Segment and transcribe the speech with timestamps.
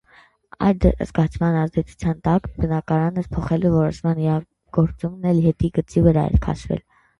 [0.67, 6.87] Այդ զգացման ազդեցության տակ բնակարանս փոխելու որոշմանս իրագործումն էլ հետին գծի վրա էր քաշվել: